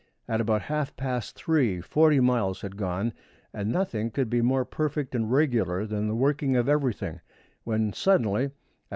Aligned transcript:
At 0.27 0.41
about 0.41 0.63
half 0.63 0.95
past 0.97 1.35
three 1.35 1.79
forty 1.79 2.19
miles 2.19 2.61
had 2.61 2.75
gone, 2.75 3.13
and 3.53 3.71
nothing 3.71 4.09
could 4.09 4.31
be 4.31 4.41
more 4.41 4.65
perfect 4.65 5.13
and 5.13 5.31
regular 5.31 5.85
than 5.85 6.07
the 6.07 6.15
working 6.15 6.55
of 6.55 6.67
everything, 6.67 7.21
when 7.65 7.93
suddenly, 7.93 8.45
at 8.45 8.51
3. 8.53 8.57